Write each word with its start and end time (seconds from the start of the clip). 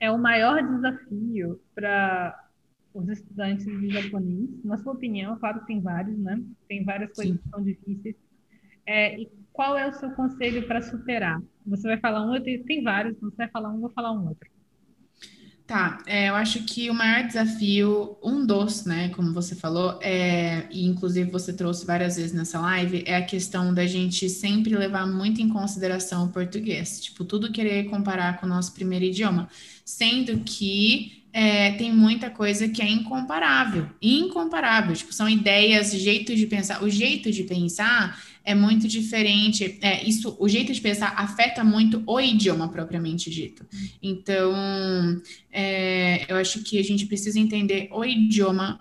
é 0.00 0.10
o 0.10 0.18
maior 0.18 0.62
desafio 0.62 1.60
para 1.74 2.48
os 2.94 3.08
estudantes 3.08 3.64
de 3.66 3.90
japonês? 3.90 4.48
Na 4.64 4.76
sua 4.78 4.92
opinião, 4.92 5.38
claro 5.38 5.60
que 5.60 5.66
tem 5.66 5.80
vários, 5.80 6.18
né? 6.18 6.42
Tem 6.68 6.84
várias 6.84 7.12
coisas 7.12 7.36
Sim. 7.36 7.42
que 7.42 7.48
são 7.50 7.62
difíceis. 7.62 8.16
É, 8.86 9.20
e 9.20 9.30
qual 9.52 9.76
é 9.76 9.86
o 9.86 9.92
seu 9.92 10.10
conselho 10.12 10.66
para 10.66 10.80
superar? 10.80 11.42
Você 11.66 11.86
vai 11.86 11.98
falar 11.98 12.24
um, 12.24 12.42
tem, 12.42 12.62
tem 12.64 12.82
vários, 12.82 13.18
você 13.20 13.36
vai 13.36 13.48
falar 13.48 13.70
um, 13.70 13.74
eu 13.74 13.80
vou 13.80 13.90
falar 13.90 14.12
um 14.12 14.28
outro. 14.28 14.48
Tá, 15.68 16.02
é, 16.06 16.30
eu 16.30 16.34
acho 16.34 16.62
que 16.62 16.88
o 16.88 16.94
maior 16.94 17.26
desafio, 17.26 18.16
um 18.22 18.46
dos, 18.46 18.86
né, 18.86 19.10
como 19.10 19.34
você 19.34 19.54
falou, 19.54 19.98
é, 20.00 20.66
e 20.70 20.86
inclusive 20.86 21.30
você 21.30 21.52
trouxe 21.52 21.84
várias 21.84 22.16
vezes 22.16 22.32
nessa 22.32 22.58
live, 22.58 23.04
é 23.04 23.16
a 23.16 23.22
questão 23.22 23.74
da 23.74 23.86
gente 23.86 24.30
sempre 24.30 24.74
levar 24.74 25.06
muito 25.06 25.42
em 25.42 25.48
consideração 25.50 26.24
o 26.24 26.28
português, 26.30 27.02
tipo, 27.02 27.22
tudo 27.22 27.52
querer 27.52 27.84
comparar 27.90 28.40
com 28.40 28.46
o 28.46 28.48
nosso 28.48 28.72
primeiro 28.72 29.04
idioma, 29.04 29.46
sendo 29.84 30.38
que 30.38 31.22
é, 31.34 31.72
tem 31.72 31.92
muita 31.92 32.30
coisa 32.30 32.66
que 32.66 32.80
é 32.80 32.88
incomparável, 32.88 33.90
incomparável, 34.00 34.96
tipo, 34.96 35.12
são 35.12 35.28
ideias, 35.28 35.92
jeitos 35.92 36.38
de 36.38 36.46
pensar, 36.46 36.82
o 36.82 36.88
jeito 36.88 37.30
de 37.30 37.44
pensar 37.44 38.18
é 38.48 38.54
muito 38.54 38.88
diferente, 38.88 39.78
é, 39.82 40.02
isso, 40.04 40.34
o 40.40 40.48
jeito 40.48 40.72
de 40.72 40.80
pensar 40.80 41.12
afeta 41.16 41.62
muito 41.62 42.02
o 42.06 42.18
idioma 42.18 42.68
propriamente 42.68 43.30
dito, 43.30 43.66
então, 44.02 44.54
é, 45.52 46.24
eu 46.26 46.36
acho 46.36 46.62
que 46.62 46.78
a 46.78 46.82
gente 46.82 47.04
precisa 47.06 47.38
entender 47.38 47.88
o 47.92 48.02
idioma 48.04 48.80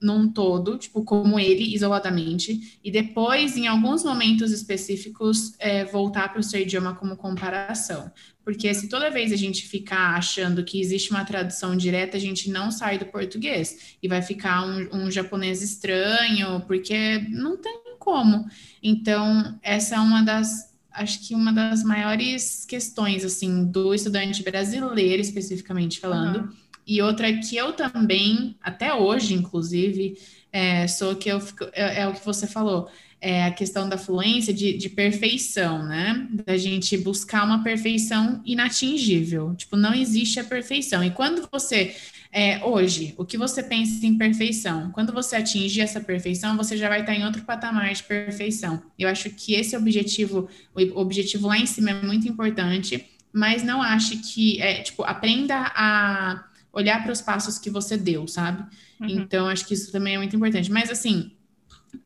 num 0.00 0.30
todo, 0.30 0.78
tipo, 0.78 1.02
como 1.02 1.40
ele, 1.40 1.74
isoladamente, 1.74 2.78
e 2.84 2.90
depois, 2.90 3.56
em 3.56 3.66
alguns 3.66 4.04
momentos 4.04 4.52
específicos, 4.52 5.54
é, 5.58 5.84
voltar 5.84 6.28
para 6.28 6.38
o 6.38 6.42
seu 6.42 6.60
idioma 6.60 6.94
como 6.94 7.16
comparação. 7.16 8.10
Porque 8.44 8.72
se 8.72 8.88
toda 8.88 9.10
vez 9.10 9.32
a 9.32 9.36
gente 9.36 9.66
ficar 9.66 10.16
achando 10.16 10.64
que 10.64 10.80
existe 10.80 11.10
uma 11.10 11.24
tradução 11.24 11.76
direta, 11.76 12.16
a 12.16 12.20
gente 12.20 12.48
não 12.48 12.70
sai 12.70 12.96
do 12.96 13.04
português. 13.06 13.96
E 14.02 14.08
vai 14.08 14.22
ficar 14.22 14.64
um, 14.64 14.88
um 14.90 15.10
japonês 15.10 15.60
estranho, 15.60 16.60
porque 16.66 17.18
não 17.28 17.56
tem 17.58 17.87
como. 18.08 18.46
Então, 18.82 19.58
essa 19.62 19.96
é 19.96 20.00
uma 20.00 20.22
das 20.22 20.68
acho 20.90 21.28
que 21.28 21.34
uma 21.34 21.52
das 21.52 21.84
maiores 21.84 22.64
questões 22.64 23.24
assim 23.24 23.64
do 23.66 23.94
estudante 23.94 24.42
brasileiro 24.42 25.20
especificamente 25.20 26.00
falando 26.00 26.40
uhum. 26.40 26.48
E 26.88 27.02
outra 27.02 27.30
que 27.30 27.54
eu 27.54 27.74
também, 27.74 28.56
até 28.62 28.94
hoje, 28.94 29.34
inclusive, 29.34 30.16
é, 30.50 30.88
sou 30.88 31.14
que 31.14 31.28
eu 31.28 31.38
fico, 31.38 31.64
é, 31.74 32.00
é, 32.00 32.08
o 32.08 32.14
que 32.14 32.24
você 32.24 32.46
falou, 32.46 32.88
é 33.20 33.44
a 33.44 33.50
questão 33.50 33.88
da 33.88 33.98
fluência 33.98 34.52
de, 34.52 34.76
de 34.76 34.88
perfeição, 34.88 35.84
né? 35.84 36.26
Da 36.30 36.56
gente 36.56 36.96
buscar 36.96 37.44
uma 37.44 37.62
perfeição 37.62 38.40
inatingível. 38.44 39.54
Tipo, 39.56 39.76
não 39.76 39.92
existe 39.92 40.38
a 40.38 40.44
perfeição. 40.44 41.02
E 41.02 41.10
quando 41.10 41.48
você 41.50 41.94
é, 42.30 42.62
hoje, 42.64 43.14
o 43.16 43.24
que 43.24 43.38
você 43.38 43.62
pensa 43.62 44.04
em 44.04 44.16
perfeição? 44.16 44.90
Quando 44.92 45.12
você 45.12 45.36
atingir 45.36 45.80
essa 45.80 46.00
perfeição, 46.00 46.56
você 46.56 46.76
já 46.76 46.88
vai 46.88 47.00
estar 47.00 47.14
em 47.14 47.24
outro 47.24 47.42
patamar 47.42 47.92
de 47.92 48.02
perfeição. 48.02 48.82
Eu 48.98 49.08
acho 49.08 49.30
que 49.30 49.54
esse 49.54 49.76
objetivo, 49.76 50.48
o 50.74 51.00
objetivo 51.00 51.48
lá 51.48 51.58
em 51.58 51.66
cima 51.66 51.90
é 51.90 52.02
muito 52.02 52.28
importante, 52.28 53.06
mas 53.32 53.62
não 53.62 53.82
ache 53.82 54.18
que, 54.18 54.60
é, 54.60 54.82
tipo, 54.82 55.04
aprenda 55.04 55.72
a 55.74 56.44
olhar 56.72 57.02
para 57.02 57.12
os 57.12 57.22
passos 57.22 57.58
que 57.58 57.70
você 57.70 57.96
deu, 57.96 58.28
sabe? 58.28 58.62
Uhum. 59.00 59.08
Então, 59.08 59.48
acho 59.48 59.66
que 59.66 59.74
isso 59.74 59.90
também 59.90 60.14
é 60.14 60.18
muito 60.18 60.36
importante. 60.36 60.70
Mas, 60.70 60.90
assim, 60.90 61.32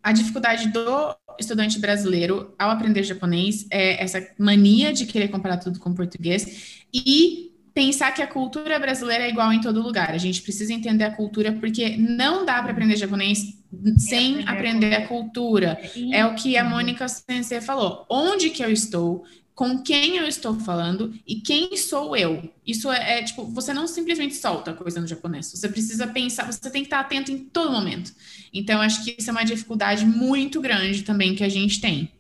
a 0.03 0.12
dificuldade 0.12 0.69
do 0.69 1.16
estudante 1.38 1.78
brasileiro 1.78 2.54
ao 2.59 2.70
aprender 2.70 3.03
japonês 3.03 3.66
é 3.70 4.03
essa 4.03 4.26
mania 4.38 4.93
de 4.93 5.06
querer 5.06 5.28
comparar 5.28 5.56
tudo 5.56 5.78
com 5.78 5.94
português 5.94 6.84
e 6.93 7.53
pensar 7.75 8.12
que 8.12 8.22
a 8.22 8.26
cultura 8.26 8.78
brasileira 8.78 9.25
é 9.25 9.31
igual 9.31 9.53
em 9.53 9.60
todo 9.60 9.82
lugar. 9.82 10.10
A 10.10 10.19
gente 10.19 10.42
precisa 10.42 10.72
entender 10.72 11.04
a 11.04 11.10
cultura 11.10 11.53
porque 11.53 11.97
não 11.97 12.44
dá 12.44 12.62
para 12.62 12.72
aprender 12.72 12.97
japonês 12.97 13.56
sem 13.97 14.47
aprender 14.47 14.94
a 14.94 15.06
cultura. 15.06 15.81
É 16.12 16.25
o 16.26 16.34
que 16.34 16.56
a 16.56 16.65
Mônica 16.65 17.09
Sensei 17.09 17.60
falou. 17.60 18.04
Onde 18.10 18.50
que 18.50 18.62
eu 18.62 18.71
estou? 18.71 19.25
Com 19.54 19.82
quem 19.82 20.16
eu 20.16 20.26
estou 20.26 20.58
falando 20.58 21.12
e 21.26 21.36
quem 21.36 21.76
sou 21.76 22.16
eu. 22.16 22.50
Isso 22.66 22.90
é, 22.90 23.18
é, 23.18 23.22
tipo, 23.22 23.44
você 23.44 23.72
não 23.74 23.86
simplesmente 23.86 24.34
solta 24.34 24.70
a 24.70 24.74
coisa 24.74 25.00
no 25.00 25.06
japonês. 25.06 25.50
Você 25.50 25.68
precisa 25.68 26.06
pensar, 26.06 26.50
você 26.50 26.70
tem 26.70 26.82
que 26.82 26.86
estar 26.86 27.00
atento 27.00 27.30
em 27.30 27.38
todo 27.38 27.72
momento. 27.72 28.12
Então, 28.52 28.80
acho 28.80 29.04
que 29.04 29.16
isso 29.18 29.28
é 29.28 29.32
uma 29.32 29.44
dificuldade 29.44 30.06
muito 30.06 30.60
grande 30.60 31.02
também 31.02 31.34
que 31.34 31.44
a 31.44 31.48
gente 31.48 31.80
tem. 31.80 32.10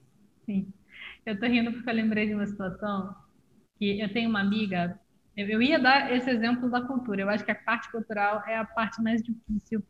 Sim. 0.44 0.66
Eu 1.24 1.38
tô 1.38 1.46
rindo 1.46 1.72
porque 1.72 1.88
eu 1.88 1.94
lembrei 1.94 2.26
de 2.26 2.34
uma 2.34 2.46
situação 2.46 3.14
que 3.78 4.00
eu 4.00 4.12
tenho 4.12 4.28
uma 4.28 4.40
amiga, 4.40 4.98
eu, 5.36 5.48
eu 5.48 5.62
ia 5.62 5.78
dar 5.78 6.14
esse 6.14 6.28
exemplo 6.28 6.70
da 6.70 6.82
cultura. 6.82 7.22
Eu 7.22 7.30
acho 7.30 7.44
que 7.44 7.50
a 7.50 7.54
parte 7.54 7.90
cultural 7.90 8.42
é 8.46 8.56
a 8.56 8.64
parte 8.64 9.00
mais 9.02 9.22
difícil 9.22 9.82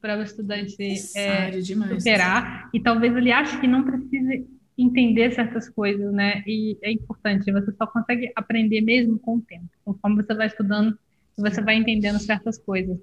para 0.00 0.18
o 0.18 0.22
estudante 0.22 0.76
é, 1.16 1.50
superar. 1.62 2.68
E 2.72 2.80
talvez 2.80 3.16
ele 3.16 3.32
ache 3.32 3.58
que 3.58 3.66
não 3.66 3.82
precise 3.82 4.46
entender 4.76 5.32
certas 5.32 5.68
coisas, 5.68 6.12
né? 6.12 6.42
E 6.46 6.76
é 6.82 6.90
importante, 6.92 7.50
você 7.52 7.72
só 7.72 7.86
consegue 7.86 8.32
aprender 8.34 8.80
mesmo 8.80 9.18
com 9.18 9.36
o 9.36 9.40
tempo. 9.40 9.68
Conforme 9.84 10.22
você 10.22 10.34
vai 10.34 10.48
estudando, 10.48 10.98
você 11.36 11.62
vai 11.62 11.76
entendendo 11.76 12.18
certas 12.18 12.58
coisas. 12.58 12.98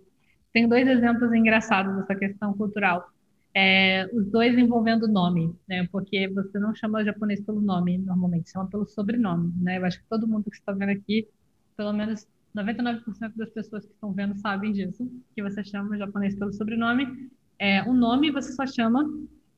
Tem 0.54 0.68
dois 0.68 0.88
exemplos 0.88 1.34
engraçados 1.34 1.96
dessa 1.96 2.16
questão 2.16 2.54
cultural. 2.54 3.10
É, 3.54 4.10
os 4.14 4.30
dois 4.30 4.58
envolvendo 4.58 5.08
nome, 5.08 5.54
né? 5.68 5.88
Porque 5.92 6.28
você 6.30 6.60
não 6.60 6.74
chama 6.76 7.04
japonês 7.04 7.42
pelo 7.42 7.62
nome 7.62 7.98
normalmente, 7.98 8.52
chama 8.52 8.68
pelo 8.68 8.86
sobrenome, 8.86 9.54
né? 9.62 9.78
Eu 9.78 9.86
acho 9.86 10.00
que 10.00 10.06
todo 10.10 10.28
mundo 10.28 10.50
que 10.50 10.58
está 10.58 10.72
vendo 10.74 10.92
aqui, 10.92 11.28
pelo 11.76 11.94
menos 11.94 12.28
99% 12.56 13.36
das 13.36 13.50
pessoas 13.50 13.86
que 13.86 13.94
estão 13.94 14.14
vendo 14.14 14.36
sabem 14.38 14.72
disso, 14.72 15.10
que 15.34 15.42
você 15.42 15.64
chama 15.64 15.96
o 15.96 15.98
japonês 15.98 16.36
pelo 16.36 16.54
sobrenome. 16.54 17.30
É, 17.60 17.84
o 17.84 17.94
nome 17.94 18.32
você 18.32 18.54
só 18.54 18.66
chama 18.66 19.06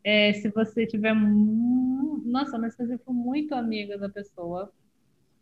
é, 0.04 0.34
se 0.34 0.50
você 0.50 0.86
tiver. 0.86 1.14
Nossa, 2.26 2.58
mas 2.58 2.76
se 2.76 2.86
você 2.86 2.98
for 2.98 3.14
muito 3.14 3.54
amiga 3.56 3.98
da 3.98 4.10
pessoa, 4.10 4.72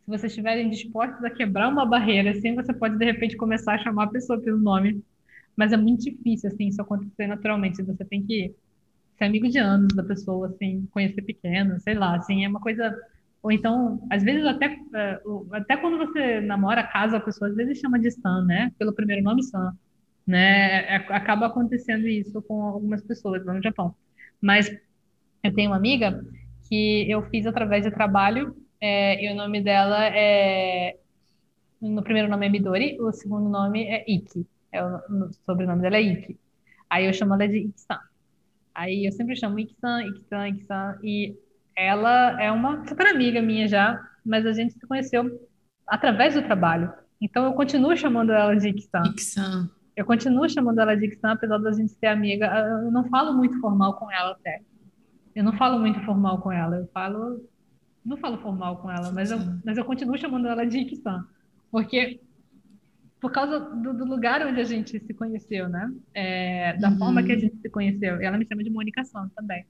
se 0.03 0.07
vocês 0.09 0.31
estiverem 0.31 0.69
dispostos 0.69 1.23
a 1.23 1.29
quebrar 1.29 1.69
uma 1.69 1.85
barreira, 1.85 2.31
assim, 2.31 2.55
você 2.55 2.73
pode 2.73 2.97
de 2.97 3.05
repente 3.05 3.37
começar 3.37 3.75
a 3.75 3.83
chamar 3.83 4.05
a 4.05 4.09
pessoa 4.09 4.39
pelo 4.39 4.57
nome. 4.57 5.03
Mas 5.55 5.73
é 5.73 5.77
muito 5.77 6.03
difícil, 6.03 6.49
assim, 6.49 6.67
isso 6.67 6.81
acontecer 6.81 7.27
naturalmente. 7.27 7.83
Você 7.83 8.05
tem 8.05 8.23
que 8.25 8.55
ser 9.17 9.25
amigo 9.25 9.47
de 9.49 9.57
anos 9.57 9.93
da 9.93 10.03
pessoa, 10.03 10.47
assim, 10.47 10.87
conhecer 10.91 11.21
pequeno, 11.21 11.79
sei 11.79 11.93
lá, 11.93 12.15
assim, 12.15 12.45
é 12.45 12.47
uma 12.49 12.61
coisa. 12.61 12.95
Ou 13.43 13.51
então, 13.51 14.05
às 14.09 14.23
vezes, 14.23 14.45
até, 14.45 14.77
é, 14.93 15.21
até 15.51 15.77
quando 15.77 15.97
você 15.97 16.41
namora, 16.41 16.83
casa 16.83 17.17
a 17.17 17.19
pessoa, 17.19 17.49
às 17.49 17.55
vezes 17.55 17.79
chama 17.79 17.99
de 17.99 18.11
Sam, 18.11 18.45
né? 18.45 18.71
Pelo 18.77 18.93
primeiro 18.93 19.23
nome 19.23 19.43
Sam. 19.43 19.75
Né? 20.25 20.85
É, 20.85 20.95
acaba 21.09 21.47
acontecendo 21.47 22.07
isso 22.07 22.41
com 22.43 22.61
algumas 22.63 23.03
pessoas 23.03 23.43
lá 23.45 23.53
no 23.53 23.61
Japão. 23.61 23.95
Mas 24.41 24.69
eu 25.43 25.53
tenho 25.53 25.69
uma 25.69 25.77
amiga 25.77 26.23
que 26.67 27.09
eu 27.09 27.21
fiz 27.29 27.45
através 27.45 27.83
de 27.83 27.91
trabalho, 27.91 28.55
é, 28.81 29.23
e 29.23 29.31
o 29.31 29.35
nome 29.35 29.61
dela 29.61 30.07
é. 30.07 30.97
No 31.79 32.03
primeiro 32.03 32.27
nome 32.29 32.47
é 32.47 32.49
Midori, 32.49 32.97
o 32.99 33.11
segundo 33.11 33.47
nome 33.47 33.83
é 33.83 34.03
Iki. 34.07 34.45
É 34.71 34.83
o, 34.83 34.97
o 34.97 35.33
sobrenome 35.45 35.81
dela 35.81 35.97
é 35.97 36.01
Iki. 36.01 36.37
Aí 36.89 37.05
eu 37.05 37.13
chamo 37.13 37.35
ela 37.35 37.47
de 37.47 37.57
Iki-san. 37.57 37.99
Aí 38.73 39.05
eu 39.05 39.11
sempre 39.11 39.35
chamo 39.35 39.59
Iki-san, 39.59 40.03
Iki-san, 40.03 40.47
Iki-san. 40.49 40.99
E 41.03 41.35
ela 41.75 42.41
é 42.41 42.51
uma 42.51 42.85
super 42.87 43.07
amiga 43.07 43.41
minha 43.41 43.67
já, 43.67 43.99
mas 44.25 44.45
a 44.45 44.53
gente 44.53 44.73
se 44.73 44.87
conheceu 44.87 45.47
através 45.87 46.33
do 46.33 46.41
trabalho. 46.41 46.91
Então 47.19 47.45
eu 47.45 47.53
continuo 47.53 47.95
chamando 47.95 48.31
ela 48.31 48.55
de. 48.55 48.69
Iki-san. 48.69 49.69
Eu 49.95 50.05
continuo 50.05 50.49
chamando 50.49 50.79
ela 50.79 50.95
de 50.95 51.05
Ixan, 51.05 51.31
apesar 51.31 51.57
da 51.57 51.71
gente 51.71 51.91
ser 51.91 52.07
amiga. 52.07 52.47
Eu 52.83 52.91
não 52.91 53.09
falo 53.09 53.33
muito 53.33 53.59
formal 53.59 53.95
com 53.95 54.11
ela 54.11 54.31
até. 54.31 54.61
Eu 55.35 55.43
não 55.43 55.53
falo 55.53 55.79
muito 55.79 55.99
formal 56.01 56.41
com 56.41 56.51
ela. 56.51 56.77
Eu 56.77 56.87
falo. 56.93 57.49
Não 58.03 58.17
falo 58.17 58.37
formal 58.39 58.77
com 58.77 58.89
ela, 58.89 59.11
mas 59.11 59.29
eu, 59.29 59.37
mas 59.63 59.77
eu 59.77 59.85
continuo 59.85 60.17
chamando 60.17 60.47
ela 60.47 60.65
de 60.65 60.79
Ixan. 60.79 61.25
Porque. 61.71 62.21
Por 63.19 63.31
causa 63.31 63.59
do, 63.59 63.93
do, 63.93 64.03
lugar 64.03 64.43
onde 64.47 64.59
a 64.59 64.63
gente 64.63 64.99
se 64.99 65.13
conheceu, 65.13 65.69
né? 65.69 65.93
É, 66.11 66.75
da 66.77 66.89
uhum. 66.89 66.97
forma 66.97 67.21
que 67.21 67.31
a 67.31 67.37
gente 67.37 67.55
se 67.57 67.69
conheceu. 67.69 68.19
Ela 68.19 68.35
me 68.35 68.47
chama 68.47 68.63
de 68.63 68.71
Mônica 68.71 69.03
também. 69.35 69.63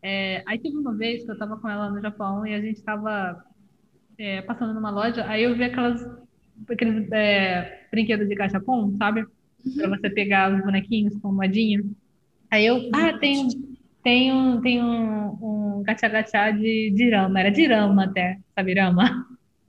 É, 0.00 0.44
aí 0.46 0.58
teve 0.58 0.76
uma 0.76 0.94
vez 0.94 1.24
que 1.24 1.30
eu 1.30 1.32
estava 1.32 1.56
com 1.56 1.68
ela 1.68 1.90
no 1.90 2.00
Japão 2.00 2.46
e 2.46 2.54
a 2.54 2.60
gente 2.60 2.76
estava 2.76 3.42
é, 4.18 4.42
passando 4.42 4.74
numa 4.74 4.90
loja, 4.90 5.24
aí 5.26 5.44
eu 5.44 5.56
vi 5.56 5.64
aquelas, 5.64 6.00
aqueles 6.70 7.10
é, 7.10 7.88
brinquedos 7.90 8.28
de 8.28 8.34
cachapon, 8.34 8.94
sabe? 8.96 9.26
Para 9.76 9.88
você 9.88 10.10
pegar 10.10 10.54
os 10.54 10.62
bonequinhos 10.62 11.16
com 11.18 11.32
moedinha. 11.32 11.82
Aí 12.50 12.66
eu, 12.66 12.90
ah, 12.92 13.18
tem, 13.18 13.48
tem 14.02 14.32
um, 14.32 14.60
tem 14.60 14.82
um, 14.82 15.78
um 15.78 15.82
gacha-gacha 15.82 16.50
de, 16.52 16.90
de 16.90 17.10
rama, 17.10 17.40
era 17.40 17.50
de 17.50 17.66
rama 17.66 18.04
até, 18.04 18.38
sabe 18.54 18.74
rama? 18.74 19.26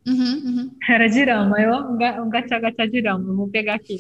Uhum, 0.08 0.42
uhum. 0.46 0.72
Era 0.88 1.08
de 1.08 1.24
rama, 1.24 1.60
eu, 1.60 1.74
um 2.24 2.30
gacha-gacha 2.30 2.88
de 2.88 3.02
rama, 3.02 3.34
vou 3.34 3.48
pegar 3.50 3.76
aqui. 3.76 3.98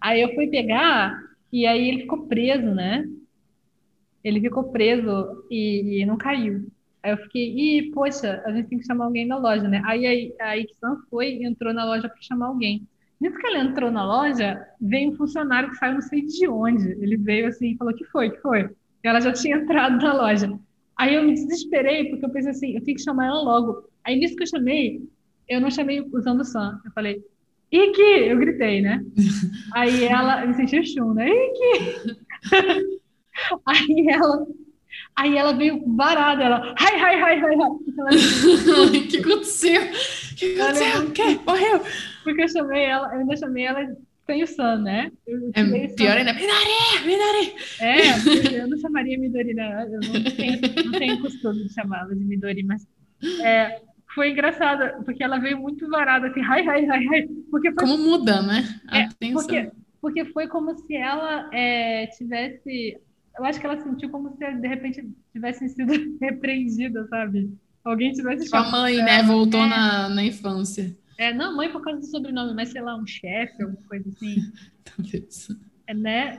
Aí 0.00 0.22
eu 0.22 0.34
fui 0.34 0.46
pegar, 0.46 1.14
e 1.52 1.66
aí 1.66 1.88
ele 1.88 2.02
ficou 2.02 2.26
preso, 2.26 2.74
né? 2.74 3.04
Ele 4.24 4.40
ficou 4.40 4.64
preso 4.64 5.44
e, 5.50 6.00
e 6.00 6.06
não 6.06 6.16
caiu. 6.16 6.66
Aí 7.02 7.12
eu 7.12 7.16
fiquei, 7.18 7.54
ih, 7.54 7.90
poxa, 7.92 8.42
a 8.44 8.52
gente 8.52 8.68
tem 8.68 8.78
que 8.78 8.86
chamar 8.86 9.06
alguém 9.06 9.26
da 9.26 9.36
loja, 9.36 9.66
né? 9.66 9.82
Aí 9.84 10.34
a 10.40 10.56
Ixan 10.56 10.98
foi 11.10 11.34
e 11.34 11.44
entrou 11.44 11.72
na 11.72 11.84
loja 11.84 12.08
para 12.08 12.22
chamar 12.22 12.46
alguém. 12.46 12.86
Nisso 13.20 13.36
que 13.36 13.46
ele 13.46 13.58
entrou 13.58 13.90
na 13.90 14.04
loja, 14.04 14.66
veio 14.80 15.10
um 15.10 15.16
funcionário 15.16 15.68
que 15.68 15.76
saiu 15.76 15.94
não 15.94 16.00
sei 16.00 16.22
de 16.22 16.48
onde. 16.48 16.90
Ele 16.92 17.16
veio 17.16 17.48
assim 17.48 17.72
e 17.72 17.76
falou: 17.76 17.94
que 17.94 18.04
foi? 18.06 18.30
que 18.30 18.40
foi? 18.40 18.62
E 18.62 19.08
ela 19.08 19.20
já 19.20 19.32
tinha 19.32 19.56
entrado 19.58 20.02
na 20.02 20.14
loja. 20.14 20.58
Aí 20.96 21.14
eu 21.14 21.22
me 21.22 21.34
desesperei, 21.34 22.08
porque 22.08 22.24
eu 22.24 22.30
pensei 22.30 22.50
assim: 22.50 22.74
eu 22.74 22.82
tenho 22.82 22.96
que 22.96 23.02
chamar 23.02 23.26
ela 23.26 23.42
logo. 23.42 23.84
Aí 24.04 24.18
nisso 24.18 24.36
que 24.36 24.42
eu 24.42 24.46
chamei, 24.46 25.06
eu 25.48 25.60
não 25.60 25.70
chamei 25.70 26.00
usando 26.12 26.40
o 26.40 26.44
Sam. 26.44 26.80
Eu 26.84 26.92
falei: 26.92 27.22
Iki! 27.70 28.00
Eu 28.00 28.38
gritei, 28.38 28.80
né? 28.80 29.04
Aí 29.74 30.04
ela, 30.04 30.42
eu 30.42 30.48
me 30.48 30.54
senti 30.54 30.82
chum, 30.84 31.12
né? 31.12 31.28
Iki! 31.28 32.16
Aí 33.66 34.06
ela 34.08 34.46
Aí 35.16 35.36
ela 35.36 35.52
veio 35.52 35.82
varada, 35.94 36.42
ela, 36.42 36.74
ai, 36.78 36.98
ai, 36.98 37.22
ai, 37.22 37.40
ai, 37.40 37.54
ai. 37.54 37.70
O 38.86 39.08
que 39.08 39.18
aconteceu? 39.18 39.82
O 39.82 40.34
que 40.34 40.60
aconteceu? 40.60 41.02
O 41.02 41.10
quê? 41.10 41.40
Morreu? 41.46 41.82
Porque 42.24 42.42
eu 42.42 42.48
chamei 42.48 42.84
ela, 42.84 43.12
eu 43.12 43.20
ainda 43.20 43.36
chamei 43.36 43.64
ela 43.66 43.96
sem 44.26 44.42
o 44.44 44.46
Sam, 44.46 44.78
né? 44.82 45.12
é 45.26 45.88
pior 45.88 46.16
ainda, 46.16 46.32
Midori, 46.32 47.04
Midori. 47.04 47.54
É, 47.80 48.62
eu 48.62 48.68
não 48.68 48.78
chamaria 48.78 49.18
Midori, 49.18 49.54
né? 49.54 49.86
Eu 49.90 50.00
não 50.00 50.30
tenho, 50.30 50.60
não 50.84 50.92
tenho 50.92 51.20
costume 51.20 51.64
de 51.64 51.74
chamá-la 51.74 52.14
de 52.14 52.24
Midori, 52.24 52.62
mas 52.62 52.86
é, 53.42 53.80
foi 54.14 54.30
engraçado, 54.30 55.04
porque 55.04 55.22
ela 55.22 55.38
veio 55.38 55.58
muito 55.58 55.88
varada, 55.88 56.28
assim, 56.28 56.42
ai, 56.42 56.66
ai, 56.68 56.86
ai, 56.88 57.06
ai. 57.08 57.28
Porque 57.50 57.72
foi, 57.72 57.84
como 57.84 57.98
muda, 57.98 58.40
né? 58.42 58.64
A 58.88 58.98
é, 59.00 59.08
porque, 59.32 59.70
porque 60.00 60.24
foi 60.26 60.46
como 60.46 60.74
se 60.76 60.94
ela 60.96 61.48
é, 61.52 62.06
tivesse 62.06 62.98
eu 63.36 63.44
acho 63.44 63.60
que 63.60 63.66
ela 63.66 63.80
sentiu 63.80 64.10
como 64.10 64.36
se 64.36 64.52
de 64.54 64.68
repente 64.68 65.08
tivessem 65.32 65.68
sido 65.68 65.92
repreendida, 66.20 67.06
sabe? 67.08 67.52
Alguém 67.84 68.12
tivesse 68.12 68.44
tipo 68.44 68.56
A 68.56 68.70
mãe, 68.70 68.96
né? 68.96 69.22
Voltou 69.22 69.60
é, 69.60 69.68
na, 69.68 70.08
na 70.08 70.24
infância. 70.24 70.96
É, 71.18 71.32
não, 71.32 71.56
mãe 71.56 71.70
por 71.70 71.82
causa 71.82 72.00
do 72.00 72.06
sobrenome, 72.06 72.54
mas 72.54 72.70
sei 72.70 72.82
lá, 72.82 72.96
um 72.96 73.06
chefe, 73.06 73.62
alguma 73.62 73.82
coisa 73.88 74.08
assim. 74.08 74.36
Talvez. 74.84 75.48
É, 75.86 75.94
né? 75.94 76.38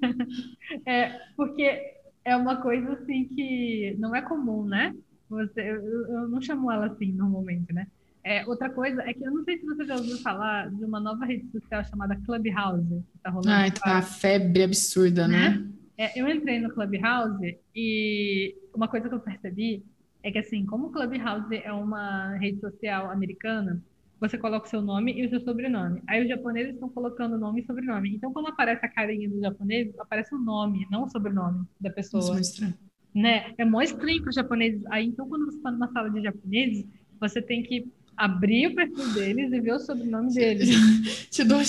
é, 0.86 1.20
porque 1.36 1.96
é 2.24 2.36
uma 2.36 2.56
coisa 2.56 2.92
assim 2.92 3.24
que 3.26 3.96
não 3.98 4.14
é 4.14 4.22
comum, 4.22 4.64
né? 4.64 4.94
Você, 5.28 5.60
eu, 5.60 6.08
eu 6.08 6.28
não 6.28 6.40
chamo 6.42 6.70
ela 6.70 6.86
assim 6.86 7.12
normalmente, 7.12 7.72
né? 7.72 7.86
É, 8.22 8.44
outra 8.46 8.68
coisa 8.68 9.02
é 9.02 9.14
que 9.14 9.24
eu 9.24 9.30
não 9.30 9.44
sei 9.44 9.58
se 9.58 9.64
você 9.64 9.84
já 9.84 9.96
ouviu 9.96 10.18
falar 10.18 10.70
de 10.70 10.84
uma 10.84 11.00
nova 11.00 11.24
rede 11.24 11.50
social 11.50 11.84
chamada 11.84 12.20
Clubhouse. 12.26 13.02
Que 13.12 13.18
tá 13.22 13.30
rolando 13.30 13.50
Ai, 13.50 13.70
tá 13.70 13.92
uma 13.92 14.02
febre 14.02 14.62
absurda, 14.62 15.26
né? 15.26 15.50
né? 15.50 15.70
É, 16.00 16.18
eu 16.18 16.26
entrei 16.26 16.58
no 16.58 16.72
Clubhouse 16.72 17.58
e 17.76 18.56
uma 18.74 18.88
coisa 18.88 19.06
que 19.06 19.14
eu 19.14 19.20
percebi 19.20 19.84
é 20.22 20.32
que, 20.32 20.38
assim, 20.38 20.64
como 20.64 20.86
o 20.86 20.90
Clubhouse 20.90 21.54
é 21.54 21.70
uma 21.70 22.38
rede 22.38 22.58
social 22.58 23.10
americana, 23.10 23.84
você 24.18 24.38
coloca 24.38 24.66
o 24.66 24.70
seu 24.70 24.80
nome 24.80 25.12
e 25.12 25.26
o 25.26 25.28
seu 25.28 25.40
sobrenome. 25.42 26.02
Aí 26.08 26.22
os 26.22 26.28
japoneses 26.28 26.72
estão 26.72 26.88
colocando 26.88 27.36
nome 27.36 27.60
e 27.60 27.66
sobrenome. 27.66 28.14
Então, 28.14 28.32
quando 28.32 28.48
aparece 28.48 28.86
a 28.86 28.88
carinha 28.88 29.28
do 29.28 29.38
japonês, 29.40 29.94
aparece 29.98 30.34
o 30.34 30.38
nome, 30.38 30.86
não 30.90 31.04
o 31.04 31.10
sobrenome 31.10 31.66
da 31.78 31.90
pessoa. 31.90 32.22
Isso 32.22 32.34
é 32.34 32.40
estranho. 32.40 32.74
Né? 33.14 33.54
É 33.58 33.64
mó 33.66 33.82
estranho 33.82 34.22
para 34.22 34.30
os 34.30 34.34
japoneses. 34.34 34.82
Aí, 34.86 35.04
então, 35.04 35.28
quando 35.28 35.44
você 35.44 35.58
está 35.58 35.70
numa 35.70 35.92
sala 35.92 36.08
de 36.10 36.22
japoneses, 36.22 36.86
você 37.20 37.42
tem 37.42 37.62
que 37.62 37.92
abrir 38.20 38.66
o 38.66 38.74
perfil 38.74 39.14
deles 39.14 39.50
e 39.50 39.60
ver 39.60 39.72
o 39.72 39.78
sobrenome 39.78 40.34
deles. 40.34 40.68
Te 41.30 41.42
dou 41.42 41.62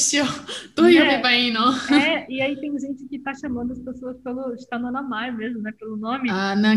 do 0.76 0.86
é, 0.86 0.92
é, 1.90 2.26
e 2.30 2.42
aí 2.42 2.58
tem 2.58 2.78
gente 2.78 3.08
que 3.08 3.20
tá 3.20 3.34
chamando 3.34 3.72
as 3.72 3.80
pessoas 3.80 4.18
pelo 4.18 4.54
está 4.54 4.78
no 4.78 4.92
Namai 4.92 5.32
mesmo, 5.32 5.62
né, 5.62 5.72
pelo 5.80 5.96
nome. 5.96 6.30
Ah, 6.30 6.54
não, 6.54 6.74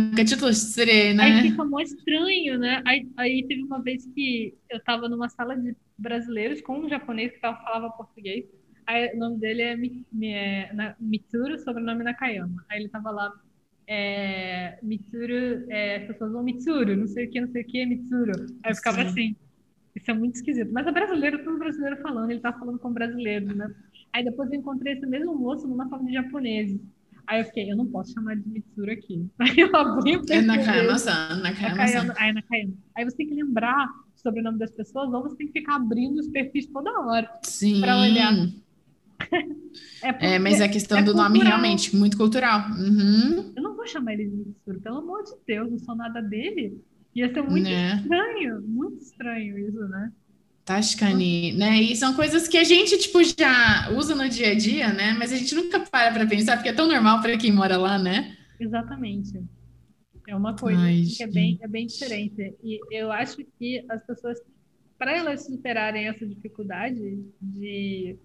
né? 1.12 1.24
Aí 1.24 1.42
fica 1.42 1.64
mó 1.64 1.80
estranho, 1.80 2.56
né? 2.56 2.82
Aí, 2.86 3.08
aí 3.16 3.44
teve 3.48 3.62
uma 3.62 3.82
vez 3.82 4.06
que 4.14 4.54
eu 4.70 4.78
tava 4.78 5.08
numa 5.08 5.28
sala 5.28 5.56
de 5.56 5.74
brasileiros 5.98 6.60
com 6.60 6.78
um 6.78 6.88
japonês 6.88 7.32
que 7.32 7.40
falava 7.40 7.90
português. 7.90 8.44
Aí 8.86 9.12
o 9.14 9.18
nome 9.18 9.38
dele 9.38 9.62
é, 9.62 9.74
é 10.22 10.94
Mitsuru, 11.00 11.58
sobrenome 11.58 12.04
Nakayama. 12.04 12.64
Aí 12.70 12.78
ele 12.78 12.88
tava 12.88 13.10
lá 13.10 13.32
é, 13.88 14.78
Mitsuru, 14.84 15.68
é, 15.68 15.96
as 15.96 16.06
pessoas 16.06 16.30
vão 16.30 16.44
Mitsuru, 16.44 16.96
não 16.96 17.08
sei 17.08 17.26
o 17.26 17.30
que, 17.30 17.40
não 17.40 17.48
sei 17.48 17.62
o 17.62 17.66
que, 17.66 17.86
Mitsuru. 17.86 18.46
Aí 18.62 18.70
eu 18.70 18.76
ficava 18.76 19.02
Sim. 19.02 19.08
assim, 19.08 19.36
isso 19.94 20.10
é 20.10 20.14
muito 20.14 20.34
esquisito. 20.34 20.70
Mas 20.72 20.86
é 20.86 20.92
brasileiro, 20.92 21.44
todo 21.44 21.58
brasileiro 21.58 21.96
falando, 22.02 22.30
ele 22.30 22.40
tá 22.40 22.52
falando 22.52 22.78
com 22.78 22.92
brasileiro, 22.92 23.54
né? 23.54 23.72
Aí 24.12 24.24
depois 24.24 24.50
eu 24.50 24.58
encontrei 24.58 24.94
esse 24.94 25.06
mesmo 25.06 25.34
moço 25.34 25.66
numa 25.68 25.88
sala 25.88 26.04
de 26.04 26.12
japoneses. 26.12 26.80
Aí 27.26 27.40
eu 27.40 27.44
fiquei, 27.46 27.70
eu 27.70 27.76
não 27.76 27.86
posso 27.86 28.12
chamar 28.12 28.36
de 28.36 28.46
Mitsuru 28.48 28.90
aqui. 28.90 29.26
Aí 29.40 29.58
eu 29.58 29.74
abri 29.74 30.16
o 30.16 30.22
É 30.28 30.42
na 30.42 30.56
Nakayama-san, 30.56 31.36
Nakayama-san. 31.42 32.14
Aí, 32.18 32.32
Nakayama. 32.32 32.74
aí 32.94 33.04
você 33.04 33.16
tem 33.16 33.28
que 33.28 33.34
lembrar 33.34 33.88
sobre 34.14 34.40
o 34.40 34.42
nome 34.42 34.58
das 34.58 34.70
pessoas, 34.70 35.12
ou 35.12 35.22
você 35.22 35.36
tem 35.36 35.46
que 35.46 35.60
ficar 35.60 35.76
abrindo 35.76 36.18
os 36.18 36.28
perfis 36.28 36.66
toda 36.66 36.90
hora. 37.00 37.30
Sim. 37.42 37.80
Pra 37.80 37.98
olhar. 37.98 38.32
é, 40.02 40.12
porque, 40.12 40.26
é, 40.26 40.38
mas 40.38 40.60
a 40.60 40.68
questão 40.68 40.98
é 40.98 41.02
do 41.02 41.12
cultural. 41.12 41.30
nome 41.30 41.44
realmente, 41.44 41.96
muito 41.96 42.16
cultural. 42.16 42.68
Uhum. 42.70 43.52
Eu 43.56 43.62
não 43.62 43.74
vou 43.74 43.86
chamar 43.86 44.12
ele 44.12 44.26
de 44.26 44.36
Mitsuru, 44.36 44.80
pelo 44.80 44.98
amor 44.98 45.22
de 45.24 45.32
Deus, 45.46 45.70
não 45.70 45.78
sou 45.78 45.96
nada 45.96 46.20
dele. 46.20 46.78
Ia 47.14 47.32
ser 47.32 47.42
muito 47.42 47.64
né? 47.64 47.96
estranho, 47.96 48.62
muito 48.62 49.02
estranho 49.02 49.58
isso, 49.58 49.88
né? 49.88 50.12
Tashkani, 50.64 51.52
né? 51.52 51.76
E 51.80 51.94
são 51.94 52.14
coisas 52.14 52.48
que 52.48 52.56
a 52.56 52.64
gente, 52.64 52.98
tipo, 52.98 53.22
já 53.22 53.90
usa 53.94 54.14
no 54.14 54.28
dia 54.28 54.52
a 54.52 54.54
dia, 54.54 54.92
né? 54.92 55.14
Mas 55.18 55.32
a 55.32 55.36
gente 55.36 55.54
nunca 55.54 55.78
para 55.80 56.10
para 56.10 56.26
pensar, 56.26 56.56
porque 56.56 56.70
é 56.70 56.72
tão 56.72 56.88
normal 56.88 57.20
para 57.20 57.36
quem 57.36 57.52
mora 57.52 57.76
lá, 57.76 57.98
né? 57.98 58.34
Exatamente. 58.58 59.44
É 60.26 60.34
uma 60.34 60.56
coisa 60.56 60.80
Ai, 60.80 61.02
que 61.04 61.22
é 61.22 61.26
bem, 61.26 61.58
é 61.60 61.68
bem 61.68 61.86
diferente. 61.86 62.56
E 62.62 62.80
eu 62.90 63.12
acho 63.12 63.44
que 63.58 63.84
as 63.90 64.02
pessoas, 64.06 64.40
para 64.98 65.14
elas 65.14 65.44
superarem 65.44 66.08
essa 66.08 66.26
dificuldade 66.26 67.22
de, 67.40 68.16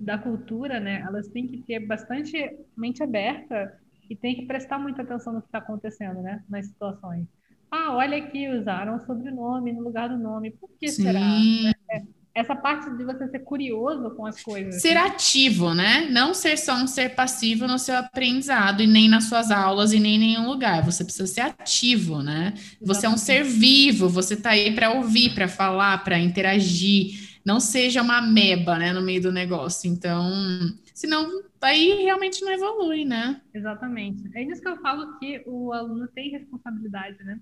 da 0.00 0.16
cultura, 0.16 0.80
né? 0.80 1.04
Elas 1.06 1.28
têm 1.28 1.46
que 1.46 1.58
ter 1.62 1.80
bastante 1.80 2.56
mente 2.74 3.02
aberta 3.02 3.78
e 4.08 4.16
têm 4.16 4.36
que 4.36 4.46
prestar 4.46 4.78
muita 4.78 5.02
atenção 5.02 5.34
no 5.34 5.42
que 5.42 5.48
está 5.48 5.58
acontecendo, 5.58 6.22
né? 6.22 6.42
Nas 6.48 6.66
situações. 6.66 7.28
Ah, 7.70 7.94
olha 7.94 8.18
aqui, 8.18 8.48
usaram 8.48 8.96
o 8.96 9.00
sobrenome 9.00 9.72
no 9.72 9.82
lugar 9.82 10.08
do 10.08 10.18
nome. 10.18 10.50
Por 10.50 10.70
que 10.78 10.88
Sim. 10.88 11.04
será? 11.04 11.20
É, 11.92 12.02
essa 12.34 12.54
parte 12.54 12.90
de 12.96 13.04
você 13.04 13.28
ser 13.28 13.40
curioso 13.40 14.10
com 14.16 14.26
as 14.26 14.42
coisas. 14.42 14.80
Ser 14.80 14.96
ativo, 14.96 15.72
né? 15.74 16.08
Não 16.10 16.34
ser 16.34 16.56
só 16.56 16.74
um 16.74 16.86
ser 16.86 17.14
passivo 17.14 17.66
no 17.66 17.78
seu 17.78 17.96
aprendizado 17.96 18.82
e 18.82 18.86
nem 18.86 19.08
nas 19.08 19.24
suas 19.24 19.50
aulas 19.50 19.92
e 19.92 20.00
nem 20.00 20.16
em 20.16 20.18
nenhum 20.18 20.48
lugar. 20.48 20.84
Você 20.84 21.04
precisa 21.04 21.26
ser 21.26 21.42
ativo, 21.42 22.22
né? 22.22 22.54
Exatamente. 22.54 22.78
Você 22.86 23.06
é 23.06 23.08
um 23.08 23.16
ser 23.16 23.44
vivo, 23.44 24.08
você 24.08 24.34
está 24.34 24.50
aí 24.50 24.74
para 24.74 24.92
ouvir, 24.92 25.34
para 25.34 25.46
falar, 25.46 26.02
para 26.02 26.18
interagir. 26.18 27.40
Não 27.44 27.58
seja 27.58 28.02
uma 28.02 28.20
meba, 28.20 28.78
né, 28.78 28.92
no 28.92 29.00
meio 29.00 29.22
do 29.22 29.32
negócio. 29.32 29.90
Então, 29.90 30.30
senão 30.94 31.42
aí 31.60 32.02
realmente 32.02 32.42
não 32.44 32.52
evolui, 32.52 33.04
né? 33.04 33.40
Exatamente. 33.52 34.28
É 34.34 34.42
isso 34.42 34.60
que 34.60 34.68
eu 34.68 34.76
falo 34.78 35.18
que 35.18 35.42
o 35.46 35.72
aluno 35.72 36.06
tem 36.08 36.30
responsabilidade, 36.30 37.22
né? 37.24 37.40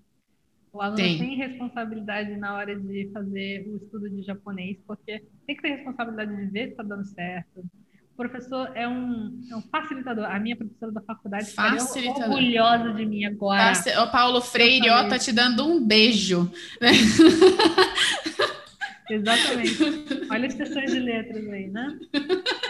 O 0.78 0.80
aluno 0.80 0.97
tem. 0.97 1.18
tem. 1.18 1.35
responsabilidade 1.35 2.37
na 2.37 2.54
hora 2.54 2.78
de 2.78 3.11
fazer 3.12 3.68
o 3.68 3.78
estudo 3.78 4.08
de 4.08 4.23
japonês, 4.23 4.78
porque 4.87 5.25
tem 5.44 5.56
que 5.56 5.62
ter 5.62 5.70
responsabilidade 5.70 6.37
de 6.37 6.47
ver 6.52 6.66
se 6.66 6.70
está 6.70 6.85
dando 6.85 7.04
certo. 7.04 7.64
O 8.12 8.16
professor 8.16 8.70
é 8.76 8.87
um, 8.87 9.40
é 9.50 9.56
um 9.56 9.62
facilitador. 9.62 10.26
A 10.26 10.38
minha 10.38 10.54
professora 10.54 10.92
da 10.92 11.00
faculdade 11.00 11.47
ficou 11.47 12.23
orgulhosa 12.23 12.92
de 12.92 13.04
mim 13.04 13.25
agora. 13.25 13.73
O 14.04 14.12
Paulo 14.12 14.40
Freire, 14.40 14.88
ó, 14.88 15.08
tá 15.08 15.18
te 15.18 15.32
dando 15.32 15.66
um 15.66 15.85
beijo. 15.85 16.49
Exatamente. 19.11 19.82
Olha 20.30 20.47
as 20.47 20.54
questões 20.54 20.92
de 20.92 21.00
letras 21.00 21.44
aí, 21.49 21.66
né? 21.66 21.99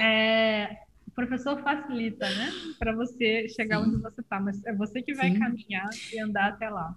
É, 0.01 0.79
o 1.07 1.11
professor 1.11 1.63
facilita, 1.63 2.27
né? 2.27 2.51
Para 2.79 2.95
você 2.95 3.47
chegar 3.51 3.83
Sim. 3.83 3.91
onde 3.91 4.01
você 4.01 4.23
está, 4.23 4.41
mas 4.41 4.65
é 4.65 4.73
você 4.73 5.03
que 5.03 5.13
vai 5.13 5.31
Sim. 5.31 5.41
caminhar 5.41 5.91
e 6.11 6.19
andar 6.21 6.49
até 6.49 6.71
lá. 6.71 6.97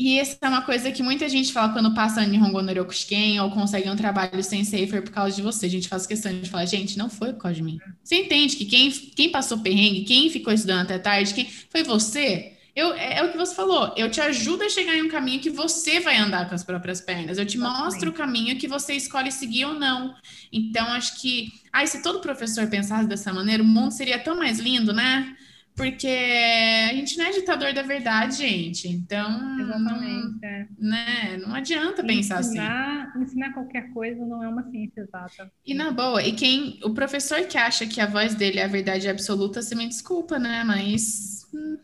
E 0.00 0.18
essa 0.18 0.38
é 0.40 0.48
uma 0.48 0.62
coisa 0.62 0.90
que 0.90 1.02
muita 1.02 1.28
gente 1.28 1.52
fala 1.52 1.74
quando 1.74 1.92
passa 1.92 2.24
Nihongo 2.24 2.62
no 2.62 2.72
Ryokushiken 2.72 3.38
ou 3.40 3.50
consegue 3.50 3.90
um 3.90 3.94
trabalho 3.94 4.42
sem 4.42 4.64
safer 4.64 5.02
por 5.02 5.10
causa 5.10 5.36
de 5.36 5.42
você. 5.42 5.66
A 5.66 5.68
gente 5.68 5.88
faz 5.88 6.06
questão 6.06 6.32
de 6.40 6.48
falar, 6.48 6.64
gente, 6.64 6.96
não 6.96 7.10
foi 7.10 7.34
por 7.34 7.40
causa 7.42 7.56
de 7.56 7.62
mim. 7.62 7.78
Você 8.02 8.22
entende 8.22 8.56
que 8.56 8.64
quem, 8.64 8.90
quem 8.90 9.30
passou 9.30 9.58
perrengue, 9.58 10.04
quem 10.04 10.30
ficou 10.30 10.54
estudando 10.54 10.84
até 10.84 10.98
tarde, 10.98 11.34
quem 11.34 11.46
foi 11.68 11.82
você? 11.82 12.54
Eu, 12.74 12.94
é, 12.94 13.18
é, 13.18 13.24
o 13.24 13.30
que 13.30 13.36
você 13.36 13.54
falou, 13.54 13.92
eu 13.94 14.10
te 14.10 14.22
ajudo 14.22 14.62
a 14.62 14.70
chegar 14.70 14.96
em 14.96 15.02
um 15.02 15.08
caminho 15.10 15.38
que 15.38 15.50
você 15.50 16.00
vai 16.00 16.16
andar 16.16 16.48
com 16.48 16.54
as 16.54 16.64
próprias 16.64 17.02
pernas. 17.02 17.36
Eu 17.36 17.44
te 17.44 17.58
mostro 17.58 18.08
o 18.08 18.14
caminho 18.14 18.56
que 18.56 18.66
você 18.66 18.94
escolhe 18.94 19.30
seguir 19.30 19.66
ou 19.66 19.74
não. 19.74 20.14
Então, 20.50 20.86
acho 20.94 21.20
que, 21.20 21.52
ai, 21.70 21.86
se 21.86 22.02
todo 22.02 22.20
professor 22.20 22.66
pensasse 22.68 23.06
dessa 23.06 23.34
maneira, 23.34 23.62
o 23.62 23.66
mundo 23.66 23.92
seria 23.92 24.18
tão 24.18 24.34
mais 24.34 24.58
lindo, 24.60 24.94
né? 24.94 25.36
Porque 25.80 26.06
a 26.06 26.94
gente 26.94 27.16
não 27.16 27.24
é 27.24 27.30
ditador 27.30 27.72
da 27.72 27.80
verdade, 27.80 28.36
gente. 28.36 28.86
Então, 28.86 29.58
Exatamente, 29.58 30.40
não, 30.40 30.48
é. 30.48 30.68
né? 30.78 31.36
não 31.38 31.54
adianta 31.54 32.04
pensar 32.04 32.40
ensinar, 32.40 33.08
assim. 33.08 33.22
Ensinar 33.22 33.54
qualquer 33.54 33.90
coisa 33.92 34.24
não 34.26 34.44
é 34.44 34.48
uma 34.48 34.62
ciência 34.70 35.00
exata. 35.00 35.50
E 35.64 35.72
na 35.72 35.90
boa, 35.90 36.22
e 36.22 36.32
quem 36.32 36.78
o 36.84 36.90
professor 36.90 37.40
que 37.46 37.56
acha 37.56 37.86
que 37.86 37.98
a 37.98 38.06
voz 38.06 38.34
dele 38.34 38.58
é 38.58 38.64
a 38.64 38.68
verdade 38.68 39.08
absoluta, 39.08 39.62
você 39.62 39.74
me 39.74 39.88
desculpa, 39.88 40.38
né? 40.38 40.62
Mas 40.64 41.48
hum, 41.54 41.78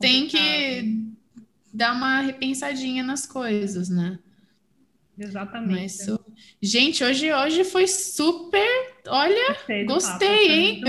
tem 0.00 0.26
que 0.26 1.12
dar 1.72 1.94
uma 1.94 2.20
repensadinha 2.22 3.02
nas 3.02 3.26
coisas, 3.26 3.90
né? 3.90 4.18
Exatamente. 5.18 5.98
Mas, 5.98 6.18
gente, 6.62 7.04
hoje, 7.04 7.32
hoje 7.32 7.64
foi 7.64 7.86
super. 7.86 8.66
Olha, 9.06 9.48
gostei, 9.52 9.84
gostei 9.84 10.50
hein? 10.50 10.82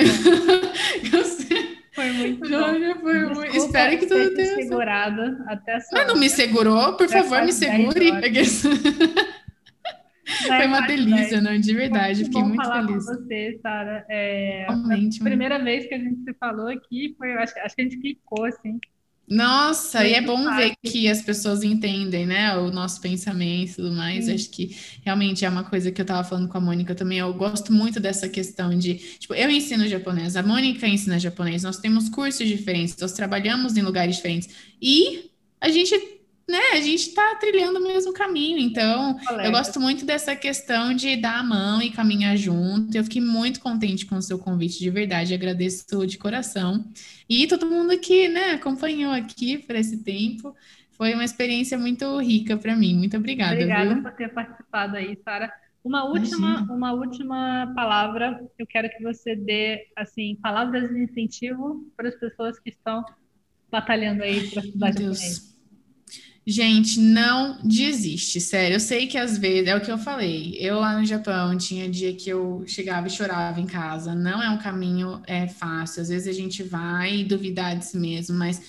gostei. 1.12 1.73
Foi 1.93 2.12
muito 2.12 2.50
bom. 2.50 3.00
foi 3.01 3.25
muito... 3.25 3.57
Espero 3.57 4.00
que 4.00 4.07
tudo 4.07 4.33
tenha 4.35 4.55
segurado 4.55 5.43
até 5.47 5.75
essa 5.75 5.89
Mas 5.93 6.07
não 6.07 6.15
me 6.15 6.29
segurou? 6.29 6.97
Por 6.97 7.07
favor, 7.07 7.43
me 7.43 7.53
segure. 7.53 8.12
Foi 10.47 10.65
uma 10.65 10.81
delícia, 10.88 11.41
não, 11.41 11.59
de 11.59 11.73
verdade. 11.73 12.23
Fiquei 12.25 12.41
muito 12.41 12.63
falar 12.63 12.85
feliz. 12.85 13.05
com 13.05 13.13
você, 13.13 13.59
Sara. 13.62 14.05
É, 14.09 14.65
a 14.67 15.23
primeira 15.23 15.62
vez 15.62 15.85
que 15.85 15.93
a 15.93 16.00
gente 16.00 16.23
se 16.23 16.33
falou 16.35 16.67
aqui, 16.69 17.13
foi, 17.17 17.33
acho, 17.33 17.53
acho 17.59 17.75
que 17.75 17.81
a 17.81 17.83
gente 17.83 18.00
clicou, 18.00 18.45
assim. 18.45 18.79
Nossa, 19.27 20.06
e 20.06 20.13
é 20.13 20.22
bom 20.22 20.53
ver 20.56 20.74
que 20.84 21.08
as 21.08 21.22
pessoas 21.22 21.63
entendem, 21.63 22.25
né, 22.25 22.58
o 22.58 22.70
nosso 22.70 23.00
pensamento 23.00 23.72
e 23.72 23.75
tudo 23.75 23.92
mais. 23.92 24.25
Sim. 24.25 24.34
Acho 24.34 24.50
que 24.50 24.75
realmente 25.03 25.46
é 25.46 25.50
uma 25.50 25.63
coisa 25.63 25.92
que 25.92 26.01
eu 26.01 26.06
tava 26.06 26.27
falando 26.27 26.50
com 26.50 26.58
a 26.58 26.62
Mônica 26.62 26.94
também. 26.94 27.20
Eu 27.20 27.34
gosto 27.34 27.72
muito 27.72 28.00
dessa 28.00 28.27
questão 28.27 28.77
de, 28.77 28.96
tipo, 28.96 29.34
eu 29.34 29.50
ensino 29.50 29.88
japonês, 29.88 30.36
a 30.36 30.44
Mônica 30.44 30.86
ensina 30.88 31.18
japonês, 31.18 31.63
nós 31.63 31.77
temos 31.77 32.10
cursos 32.10 32.48
diferentes, 32.48 32.98
nós 32.98 33.13
trabalhamos 33.13 33.77
em 33.77 33.82
lugares 33.82 34.18
diferentes 34.18 34.50
e 34.82 35.32
a 35.60 35.70
gente 35.70 36.12
né, 36.47 36.59
a 36.73 36.81
gente 36.81 37.07
está 37.07 37.35
trilhando 37.35 37.79
o 37.79 37.83
mesmo 37.83 38.13
caminho. 38.13 38.59
Então, 38.59 39.17
eu 39.43 39.51
gosto 39.51 39.79
muito 39.79 40.05
dessa 40.05 40.35
questão 40.35 40.93
de 40.93 41.15
dar 41.15 41.39
a 41.39 41.43
mão 41.43 41.81
e 41.81 41.89
caminhar 41.89 42.35
junto. 42.38 42.95
Eu 42.95 43.03
fiquei 43.03 43.21
muito 43.21 43.59
contente 43.59 44.05
com 44.05 44.15
o 44.15 44.21
seu 44.21 44.38
convite, 44.38 44.79
de 44.79 44.89
verdade, 44.89 45.33
agradeço 45.33 46.05
de 46.05 46.17
coração. 46.17 46.85
E 47.29 47.47
todo 47.47 47.69
mundo 47.69 47.97
que 48.00 48.27
né, 48.27 48.51
acompanhou 48.51 49.12
aqui 49.12 49.57
por 49.57 49.75
esse 49.75 50.03
tempo. 50.03 50.55
Foi 50.91 51.13
uma 51.13 51.23
experiência 51.23 51.77
muito 51.77 52.19
rica 52.19 52.55
para 52.55 52.75
mim. 52.75 52.95
Muito 52.95 53.17
obrigada. 53.17 53.53
Obrigada 53.53 53.93
viu? 53.93 54.03
por 54.03 54.12
ter 54.12 54.29
participado 54.29 54.95
aí, 54.95 55.17
Sara. 55.23 55.51
Uma 55.83 56.05
última, 56.05 56.62
uma 56.71 56.93
última 56.93 57.73
palavra, 57.75 58.41
eu 58.57 58.65
quero 58.65 58.89
que 58.89 59.03
você 59.03 59.35
dê, 59.35 59.88
assim, 59.97 60.38
palavras 60.41 60.89
de 60.89 61.03
incentivo 61.03 61.91
para 61.97 62.07
as 62.07 62.15
pessoas 62.15 62.57
que 62.57 62.69
estão 62.69 63.03
batalhando 63.69 64.23
aí 64.23 64.50
para 64.50 64.63
estudar 64.63 64.93
japonês. 64.93 65.52
Gente, 66.45 67.00
não 67.00 67.57
desiste, 67.63 68.41
sério. 68.41 68.75
Eu 68.75 68.79
sei 68.79 69.07
que 69.07 69.17
às 69.17 69.38
vezes, 69.38 69.67
é 69.69 69.75
o 69.77 69.81
que 69.81 69.89
eu 69.91 69.97
falei. 69.97 70.55
Eu 70.59 70.77
lá 70.79 71.00
no 71.00 71.05
Japão 71.05 71.57
tinha 71.57 71.89
dia 71.89 72.13
que 72.13 72.29
eu 72.29 72.63
chegava 72.67 73.07
e 73.07 73.09
chorava 73.09 73.62
em 73.62 73.65
casa. 73.65 74.13
Não 74.13 74.43
é 74.43 74.50
um 74.50 74.57
caminho 74.57 75.21
é 75.25 75.47
fácil. 75.47 76.01
Às 76.01 76.09
vezes 76.09 76.27
a 76.27 76.33
gente 76.33 76.62
vai 76.62 77.23
duvidar 77.23 77.77
de 77.77 77.85
si 77.85 77.97
mesmo, 77.97 78.38
mas 78.38 78.62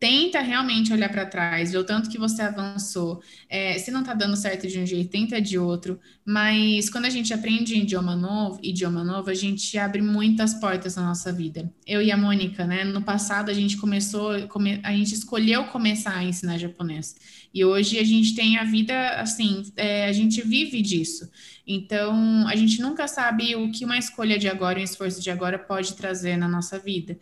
tenta 0.00 0.40
realmente 0.40 0.94
olhar 0.94 1.10
para 1.10 1.26
trás, 1.26 1.70
ver 1.70 1.78
o 1.78 1.84
tanto 1.84 2.08
que 2.08 2.18
você 2.18 2.40
avançou. 2.40 3.22
É, 3.50 3.78
se 3.78 3.90
não 3.90 4.00
está 4.00 4.14
dando 4.14 4.34
certo 4.34 4.66
de 4.66 4.80
um 4.80 4.86
jeito, 4.86 5.10
tenta 5.10 5.38
de 5.42 5.58
outro. 5.58 6.00
Mas 6.24 6.88
quando 6.88 7.04
a 7.04 7.10
gente 7.10 7.34
aprende 7.34 7.76
idioma 7.76 8.16
novo, 8.16 8.58
idioma 8.62 9.04
novo, 9.04 9.28
a 9.28 9.34
gente 9.34 9.76
abre 9.76 10.00
muitas 10.00 10.54
portas 10.54 10.96
na 10.96 11.02
nossa 11.02 11.30
vida. 11.30 11.70
Eu 11.86 12.00
e 12.00 12.10
a 12.10 12.16
Mônica, 12.16 12.64
né? 12.64 12.82
No 12.82 13.02
passado 13.02 13.50
a 13.50 13.54
gente 13.54 13.76
começou, 13.76 14.30
a 14.82 14.92
gente 14.92 15.14
escolheu 15.14 15.64
começar 15.64 16.16
a 16.16 16.24
ensinar 16.24 16.56
japonês. 16.56 17.14
E 17.52 17.62
hoje 17.62 17.98
a 17.98 18.04
gente 18.04 18.34
tem 18.34 18.56
a 18.56 18.64
vida 18.64 19.20
assim, 19.20 19.64
é, 19.76 20.06
a 20.06 20.12
gente 20.12 20.40
vive 20.40 20.80
disso. 20.80 21.28
Então, 21.72 22.48
a 22.48 22.56
gente 22.56 22.82
nunca 22.82 23.06
sabe 23.06 23.54
o 23.54 23.70
que 23.70 23.84
uma 23.84 23.96
escolha 23.96 24.36
de 24.36 24.48
agora, 24.48 24.80
um 24.80 24.82
esforço 24.82 25.22
de 25.22 25.30
agora 25.30 25.56
pode 25.56 25.94
trazer 25.94 26.36
na 26.36 26.48
nossa 26.48 26.80
vida. 26.80 27.16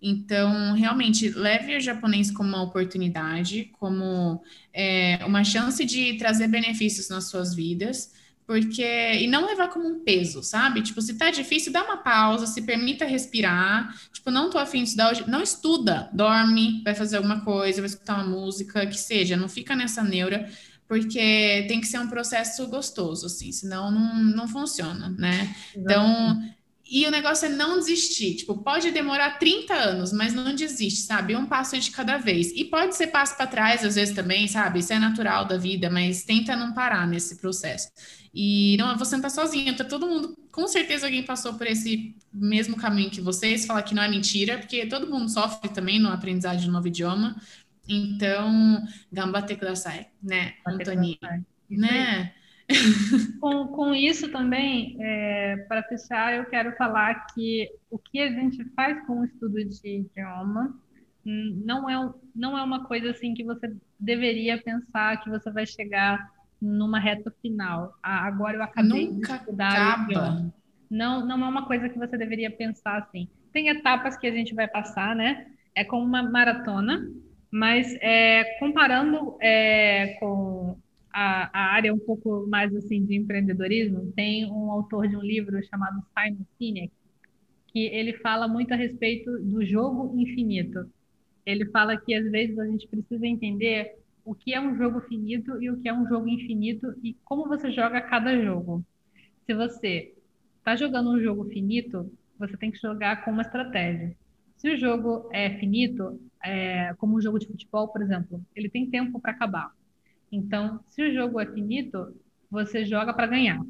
Então, 0.00 0.74
realmente, 0.74 1.30
leve 1.30 1.74
o 1.74 1.80
japonês 1.80 2.30
como 2.30 2.50
uma 2.50 2.62
oportunidade, 2.62 3.70
como 3.80 4.42
é, 4.74 5.20
uma 5.24 5.42
chance 5.42 5.82
de 5.86 6.18
trazer 6.18 6.48
benefícios 6.48 7.08
nas 7.08 7.30
suas 7.30 7.54
vidas, 7.54 8.12
porque 8.46 8.82
e 8.82 9.26
não 9.26 9.46
levar 9.46 9.68
como 9.68 9.88
um 9.88 10.04
peso, 10.04 10.42
sabe? 10.42 10.82
Tipo, 10.82 11.00
se 11.00 11.16
tá 11.16 11.30
difícil, 11.30 11.72
dá 11.72 11.82
uma 11.82 11.96
pausa, 11.96 12.46
se 12.46 12.60
permita 12.60 13.06
respirar. 13.06 13.98
Tipo, 14.12 14.30
não 14.30 14.50
tô 14.50 14.58
afim 14.58 14.82
de 14.82 14.90
estudar 14.90 15.12
hoje, 15.12 15.24
não 15.26 15.40
estuda, 15.40 16.10
dorme, 16.12 16.82
vai 16.84 16.94
fazer 16.94 17.16
alguma 17.16 17.40
coisa, 17.40 17.80
vai 17.80 17.88
escutar 17.88 18.16
uma 18.16 18.24
música, 18.24 18.86
que 18.86 18.98
seja, 18.98 19.34
não 19.34 19.48
fica 19.48 19.74
nessa 19.74 20.02
neura 20.02 20.46
porque 20.86 21.64
tem 21.68 21.80
que 21.80 21.86
ser 21.86 21.98
um 21.98 22.08
processo 22.08 22.66
gostoso, 22.68 23.26
assim, 23.26 23.50
senão 23.52 23.90
não, 23.90 24.14
não 24.22 24.48
funciona, 24.48 25.08
né? 25.18 25.54
Então, 25.76 26.40
e 26.86 27.06
o 27.06 27.10
negócio 27.10 27.46
é 27.46 27.48
não 27.48 27.78
desistir. 27.78 28.36
Tipo, 28.36 28.58
pode 28.58 28.90
demorar 28.90 29.38
30 29.38 29.74
anos, 29.74 30.12
mas 30.12 30.34
não 30.34 30.54
desiste, 30.54 31.00
sabe? 31.00 31.34
Um 31.34 31.46
passo 31.46 31.78
de 31.78 31.90
cada 31.90 32.18
vez. 32.18 32.52
E 32.54 32.64
pode 32.64 32.94
ser 32.94 33.06
passo 33.06 33.36
para 33.36 33.46
trás, 33.46 33.84
às 33.84 33.94
vezes 33.94 34.14
também, 34.14 34.46
sabe? 34.46 34.80
Isso 34.80 34.92
é 34.92 34.98
natural 34.98 35.46
da 35.46 35.56
vida, 35.56 35.88
mas 35.90 36.24
tenta 36.24 36.54
não 36.54 36.74
parar 36.74 37.06
nesse 37.06 37.36
processo. 37.36 37.88
E 38.34 38.76
não, 38.78 38.98
você 38.98 39.14
não 39.14 39.22
tá 39.22 39.30
sozinho, 39.30 39.76
tá 39.76 39.84
todo 39.84 40.08
mundo, 40.08 40.36
com 40.50 40.66
certeza 40.66 41.06
alguém 41.06 41.22
passou 41.22 41.54
por 41.54 41.66
esse 41.68 42.16
mesmo 42.32 42.76
caminho 42.76 43.08
que 43.08 43.20
vocês, 43.20 43.64
falar 43.64 43.82
que 43.82 43.94
não 43.94 44.02
é 44.02 44.08
mentira, 44.08 44.58
porque 44.58 44.86
todo 44.86 45.08
mundo 45.08 45.30
sofre 45.30 45.68
também 45.68 46.00
no 46.00 46.08
aprendizado 46.08 46.58
de 46.58 46.68
um 46.68 46.72
novo 46.72 46.88
idioma, 46.88 47.40
então, 47.88 48.82
gambate 49.12 49.56
kudasai, 49.56 50.08
né, 50.22 50.54
Antônio? 50.66 51.16
Né? 51.68 52.32
com, 53.40 53.68
com 53.68 53.94
isso 53.94 54.30
também, 54.30 54.96
é, 55.00 55.56
para 55.68 55.82
fechar, 55.82 56.34
eu 56.34 56.46
quero 56.46 56.74
falar 56.76 57.26
que 57.34 57.68
o 57.90 57.98
que 57.98 58.20
a 58.20 58.30
gente 58.30 58.64
faz 58.74 59.06
com 59.06 59.20
o 59.20 59.24
estudo 59.24 59.62
de 59.64 59.98
idioma 59.98 60.74
não 61.24 61.88
é, 61.88 62.14
não 62.34 62.56
é 62.56 62.62
uma 62.62 62.84
coisa 62.84 63.10
assim 63.10 63.34
que 63.34 63.44
você 63.44 63.74
deveria 63.98 64.60
pensar 64.62 65.22
que 65.22 65.30
você 65.30 65.50
vai 65.50 65.66
chegar 65.66 66.30
numa 66.60 66.98
reta 66.98 67.32
final. 67.42 67.94
Ah, 68.02 68.26
agora 68.26 68.56
eu 68.56 68.62
acabei 68.62 69.08
Nunca 69.10 69.34
de 69.34 69.40
estudar 69.40 69.94
acaba. 69.94 70.52
Não, 70.90 71.26
não 71.26 71.44
é 71.44 71.48
uma 71.48 71.66
coisa 71.66 71.88
que 71.88 71.98
você 71.98 72.16
deveria 72.16 72.50
pensar 72.50 72.98
assim. 72.98 73.28
Tem 73.52 73.68
etapas 73.68 74.16
que 74.16 74.26
a 74.26 74.30
gente 74.30 74.54
vai 74.54 74.68
passar, 74.68 75.14
né? 75.16 75.46
É 75.74 75.84
como 75.84 76.04
uma 76.04 76.22
maratona 76.22 77.08
mas 77.54 77.94
é, 78.00 78.58
comparando 78.58 79.36
é, 79.40 80.16
com 80.18 80.76
a, 81.12 81.50
a, 81.56 81.72
área 81.72 81.94
um 81.94 81.98
pouco 82.00 82.48
mais 82.48 82.74
assim 82.74 83.04
de 83.04 83.14
empreendedorismo, 83.14 84.12
tem 84.16 84.44
um 84.50 84.72
autor 84.72 85.06
de 85.06 85.16
um 85.16 85.20
livro 85.20 85.64
chamado 85.68 86.02
Simon 86.12 86.44
Sinek 86.58 86.92
que 87.68 87.86
ele 87.86 88.14
fala 88.14 88.48
muito 88.48 88.74
a 88.74 88.76
respeito 88.76 89.30
do 89.38 89.64
jogo 89.64 90.18
infinito. 90.20 90.90
Ele 91.46 91.64
fala 91.66 91.96
que 91.96 92.12
às 92.12 92.28
vezes 92.28 92.58
a 92.58 92.66
gente 92.66 92.88
precisa 92.88 93.24
entender 93.24 93.98
o 94.24 94.34
que 94.34 94.52
é 94.52 94.60
um 94.60 94.76
jogo 94.76 95.00
finito 95.02 95.62
e 95.62 95.70
o 95.70 95.80
que 95.80 95.88
é 95.88 95.94
um 95.94 96.08
jogo 96.08 96.28
infinito 96.28 96.92
e 97.04 97.14
como 97.24 97.46
você 97.46 97.70
joga 97.70 98.00
cada 98.00 98.36
jogo. 98.42 98.84
Se 99.46 99.54
você 99.54 100.12
está 100.58 100.74
jogando 100.74 101.10
um 101.10 101.20
jogo 101.20 101.44
finito, 101.50 102.12
você 102.36 102.56
tem 102.56 102.72
que 102.72 102.80
jogar 102.80 103.24
com 103.24 103.30
uma 103.30 103.42
estratégia. 103.42 104.12
Se 104.56 104.70
o 104.70 104.76
jogo 104.76 105.28
é 105.32 105.50
finito, 105.60 106.20
é, 106.44 106.94
como 106.98 107.16
um 107.16 107.20
jogo 107.20 107.38
de 107.38 107.46
futebol, 107.46 107.88
por 107.88 108.02
exemplo, 108.02 108.44
ele 108.54 108.68
tem 108.68 108.90
tempo 108.90 109.18
para 109.20 109.32
acabar. 109.32 109.72
Então, 110.30 110.80
se 110.88 111.02
o 111.02 111.12
jogo 111.12 111.40
é 111.40 111.46
finito, 111.46 112.14
você 112.50 112.84
joga 112.84 113.12
para 113.14 113.26
ganhar. 113.26 113.64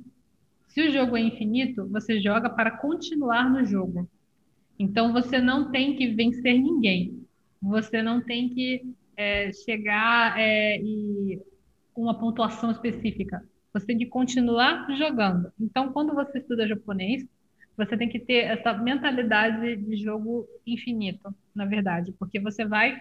Se 0.69 0.88
o 0.88 0.93
jogo 0.93 1.16
é 1.16 1.21
infinito, 1.21 1.87
você 1.88 2.21
joga 2.21 2.50
para 2.50 2.73
continuar 2.73 3.49
no 3.50 3.64
jogo. 3.64 4.09
Então, 4.78 5.12
você 5.12 5.38
não 5.40 5.71
tem 5.71 5.95
que 5.95 6.09
vencer 6.09 6.61
ninguém. 6.61 7.25
Você 7.62 8.02
não 8.02 8.21
tem 8.21 8.49
que 8.49 8.95
é, 9.16 9.52
chegar 9.52 10.38
é, 10.38 10.81
e 10.81 11.40
uma 11.97 12.19
pontuação 12.19 12.73
específica. 12.73 13.47
Você 13.73 13.87
tem 13.87 13.99
que 13.99 14.07
continuar 14.07 14.87
jogando. 14.97 15.52
Então, 15.61 15.93
quando 15.93 16.12
você 16.12 16.38
estuda 16.38 16.66
japonês, 16.66 17.25
você 17.76 17.97
tem 17.97 18.09
que 18.09 18.21
ter 18.21 18.45
essa 18.45 18.73
mentalidade 18.75 19.76
de 19.76 19.97
jogo 19.97 20.47
infinito, 20.66 21.35
na 21.54 21.64
verdade, 21.64 22.14
porque 22.19 22.38
você 22.38 22.64
vai 22.64 23.00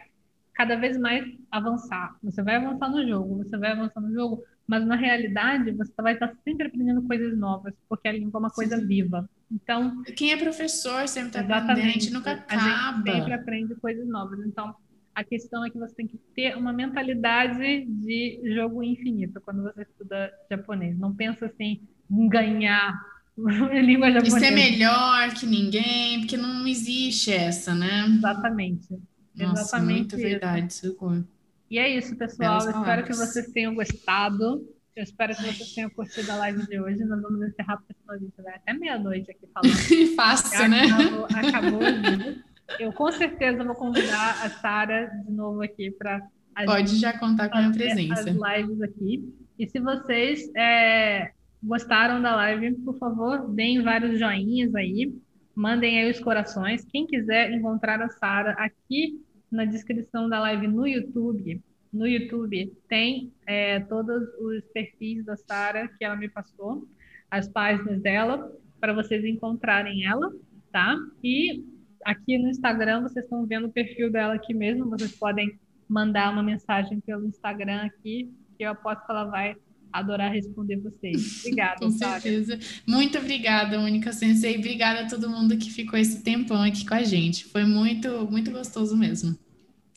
cada 0.53 0.75
vez 0.75 0.98
mais 0.98 1.25
avançar. 1.51 2.15
Você 2.24 2.42
vai 2.44 2.56
avançar 2.56 2.89
no 2.89 3.08
jogo, 3.08 3.38
você 3.38 3.58
vai 3.58 3.72
avançar 3.72 4.01
no 4.01 4.13
jogo, 4.13 4.44
mas 4.68 4.86
na 4.86 4.96
realidade 4.96 5.72
você 5.72 5.94
vai 5.98 6.13
estar 6.13 6.32
sempre 6.44 6.68
aprendendo 6.68 7.01
coisas 7.03 7.38
novas, 7.38 7.74
porque 7.89 8.08
a 8.08 8.12
língua 8.12 8.38
é 8.38 8.39
uma 8.39 8.50
coisa 8.51 8.77
Sim. 8.77 8.86
viva. 8.86 9.30
Então, 9.51 10.03
quem 10.15 10.32
é 10.32 10.38
professor 10.38 11.08
sempre 11.08 11.42
está 11.42 11.58
aprendendo, 11.58 11.88
a 11.88 11.92
gente 11.92 12.13
nunca 12.13 12.32
acaba. 12.32 12.62
A 12.62 12.96
sempre 13.03 13.34
aprende 13.34 13.75
coisas 13.75 14.08
novas. 14.08 14.39
Então, 14.46 14.75
A 15.15 15.24
questão 15.24 15.63
é 15.63 15.70
que 15.70 15.77
você 15.77 15.94
tem 15.94 16.08
que 16.08 16.18
ter 16.36 16.58
uma 16.58 16.74
mentalidade 16.74 17.86
de 17.86 18.42
jogo 18.56 18.82
infinito 18.82 19.39
quando 19.42 19.62
você 19.62 19.84
estuda 19.84 20.32
japonês. 20.50 20.98
Não 20.98 21.13
pensa 21.15 21.46
assim 21.46 21.82
em 22.10 22.27
ganhar 22.27 23.00
língua 23.84 24.12
japonesa. 24.12 24.38
E 24.38 24.40
ser 24.40 24.52
melhor 24.52 25.34
que 25.34 25.46
ninguém, 25.46 26.20
porque 26.20 26.38
não 26.38 26.68
existe 26.68 27.32
essa, 27.32 27.74
né? 27.74 28.06
Exatamente. 28.18 28.88
Nossa, 29.36 29.62
Exatamente 29.62 30.00
muito 30.00 30.16
isso. 30.16 30.24
verdade, 30.24 30.74
socorro. 30.74 31.28
E 31.70 31.80
é 31.80 31.90
isso, 31.98 32.16
pessoal. 32.16 32.60
Belas 32.60 32.66
Eu 32.75 32.82
espero 32.82 33.04
que 33.04 33.13
vocês 33.13 33.48
tenham 33.52 33.74
gostado. 33.74 34.68
Eu 34.96 35.04
espero 35.04 35.36
que 35.36 35.42
vocês 35.42 35.74
tenham 35.74 35.90
curtido 35.90 36.32
a 36.32 36.36
live 36.36 36.68
de 36.68 36.80
hoje. 36.80 37.04
Nós 37.04 37.20
vamos 37.20 37.42
encerrar, 37.48 37.78
porque 37.78 37.96
senão 38.00 38.13
a 38.13 38.20
gente 38.20 38.42
vai 38.44 38.54
até 38.56 38.74
meia-noite 38.74 39.32
aqui 39.32 39.48
falando. 39.52 39.74
Fácil, 40.16 40.70
né? 40.70 40.82
Acabou, 40.86 41.25
acabou 41.25 41.80
o 41.80 42.02
vídeo. 42.02 42.44
Eu 42.80 42.94
com 42.94 43.12
certeza 43.12 43.63
vou 43.63 43.74
convidar 43.75 44.44
a 44.46 44.50
Sara 44.50 45.08
de 45.25 45.32
novo 45.32 45.63
aqui 45.63 45.90
para 45.92 46.22
Pode 46.66 46.98
já 46.98 47.18
contar 47.18 47.50
com 47.50 47.58
a 47.58 47.62
minha 47.62 47.74
presença. 47.74 48.22
as 48.22 48.25
lives 48.25 48.82
aqui. 48.82 49.34
E 49.58 49.68
se 49.68 49.80
vocês 49.80 50.52
é, 50.56 51.32
gostaram 51.63 52.22
da 52.22 52.36
live, 52.36 52.75
por 52.82 52.98
favor, 52.98 53.50
deem 53.53 53.82
vários 53.82 54.20
joinhas 54.20 54.75
aí, 54.75 55.13
mandem 55.55 56.00
aí 56.00 56.12
os 56.12 56.20
corações. 56.20 56.86
Quem 56.86 57.08
quiser 57.08 57.51
encontrar 57.51 58.01
a 58.01 58.10
Sara 58.10 58.51
aqui 58.51 59.24
na 59.50 59.65
descrição 59.65 60.27
da 60.27 60.39
live 60.41 60.67
no 60.67 60.86
YouTube, 60.86 61.62
no 61.93 62.08
YouTube 62.08 62.74
tem 62.89 63.32
é, 63.46 63.79
todos 63.82 64.24
os 64.39 64.65
perfis 64.74 65.24
da 65.24 65.38
Sara 65.38 65.88
que 65.88 66.03
ela 66.03 66.15
me 66.15 66.27
passou, 66.27 66.88
as 67.29 67.48
páginas 67.48 68.01
dela, 68.01 68.51
para 68.79 68.93
vocês 68.93 69.24
encontrarem 69.24 70.05
ela, 70.05 70.34
tá? 70.72 70.98
E 71.24 71.63
aqui 72.03 72.38
no 72.38 72.50
Instagram 72.50 73.01
vocês 73.01 73.24
estão 73.24 73.46
vendo 73.46 73.67
o 73.67 73.72
perfil 73.72 74.12
dela 74.12 74.34
aqui 74.34 74.53
mesmo, 74.53 74.89
vocês 74.89 75.15
podem 75.15 75.58
mandar 75.88 76.34
uma 76.34 76.43
mensagem 76.43 77.00
pelo 77.00 77.27
Instagram 77.27 77.84
aqui, 77.84 78.34
que 78.58 78.63
eu 78.65 78.72
aposto 78.72 79.05
que 79.05 79.12
ela 79.12 79.25
vai 79.25 79.55
adorar 79.93 80.31
responder 80.33 80.77
vocês. 80.77 81.39
Obrigada, 81.45 81.79
Com 81.79 81.91
certeza. 81.91 82.59
Muito 82.88 83.17
obrigada, 83.19 83.77
Mônica 83.79 84.12
Sensei. 84.12 84.57
Obrigada 84.57 85.01
a 85.01 85.07
todo 85.07 85.29
mundo 85.29 85.55
que 85.57 85.69
ficou 85.71 85.97
esse 86.00 86.23
tempão 86.23 86.62
aqui 86.63 86.85
com 86.85 86.95
a 86.95 87.03
gente. 87.03 87.45
Foi 87.45 87.63
muito, 87.63 88.09
muito 88.29 88.51
gostoso 88.51 88.97
mesmo. 88.97 89.38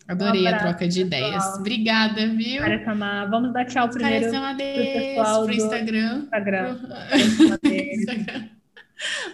Adorei 0.06 0.42
Um 0.42 0.46
a 0.46 0.50
abraço, 0.50 0.64
troca 0.68 0.86
de 0.88 1.04
pessoal. 1.04 1.30
ideias. 1.30 1.54
Obrigada, 1.58 2.28
viu? 2.28 2.60
Kare-sama. 2.60 3.26
Vamos 3.26 3.52
dar 3.52 3.64
tchau 3.64 3.88
primeiro 3.88 4.20
Careçamadeus 4.30 4.86
pessoal 4.86 5.44
pro 5.44 5.54
do 5.56 5.60
Instagram. 5.60 6.18
Instagram. 6.24 6.78
Pro 6.78 7.58
Instagram. 7.74 8.48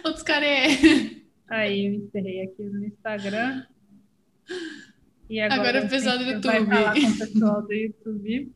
Outros 0.03 0.23
care. 0.23 1.23
Aí, 1.49 1.85
eu 1.85 1.93
encerrei 1.93 2.41
aqui 2.41 2.63
no 2.63 2.85
Instagram. 2.85 3.63
E 5.29 5.39
agora, 5.39 5.61
Agora 5.61 5.81
o 5.83 5.85
a 5.85 5.89
pessoal 5.89 6.17
do 6.17 6.23
gente 6.25 6.43
vai 6.45 6.57
YouTube. 6.57 6.75
falar 6.75 6.93
com 6.93 7.07
o 7.07 7.17
pessoal 7.17 7.61
do 7.61 7.73
YouTube. 7.73 8.51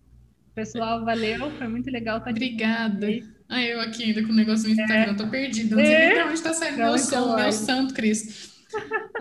Pessoal, 0.62 1.06
valeu. 1.06 1.52
Foi 1.52 1.68
muito 1.68 1.88
legal 1.92 2.18
estar 2.18 2.32
aqui. 2.32 2.40
Obrigada. 2.46 3.08
Ah, 3.48 3.62
eu 3.64 3.80
aqui 3.80 4.06
ainda 4.06 4.24
com 4.24 4.32
o 4.32 4.36
negócio 4.36 4.68
no 4.68 4.74
Instagram, 4.74 5.14
tô 5.14 5.28
perdida. 5.28 5.76
Não 5.76 5.86
sei 5.86 5.94
É. 5.94 6.06
nem 6.08 6.16
pra 6.16 6.32
onde 6.32 6.42
tá 6.42 6.52
saindo 6.52 6.78
meu 6.78 6.98
som, 6.98 7.36
meu 7.36 7.52
santo 7.52 7.94
Cristo. 7.94 8.50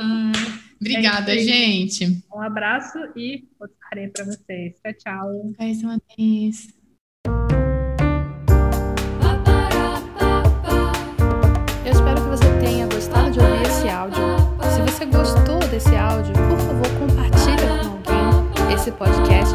Ah, 0.00 0.32
obrigada, 0.80 1.34
É 1.34 1.38
gente. 1.38 2.22
Um 2.34 2.40
abraço 2.40 2.98
e 3.14 3.44
outro 3.60 3.76
para 4.14 4.24
vocês. 4.24 4.76
Tchau, 4.82 4.94
tchau. 4.94 5.52
Careçamadeus. 5.58 6.68
Eu 11.84 11.92
espero 11.92 12.14
que 12.22 12.28
você 12.30 12.58
tenha 12.60 12.86
gostado 12.86 13.30
de 13.30 13.40
ouvir 13.40 13.62
esse 13.66 13.88
áudio. 13.90 14.24
Se 14.74 14.80
você 14.90 15.04
gostou 15.04 15.58
desse 15.70 15.94
áudio, 15.94 16.32
por 16.32 16.58
favor, 16.58 16.88
compartilha 16.98 17.68
com 18.06 18.12
alguém 18.62 18.74
esse 18.74 18.90
podcast, 18.92 19.54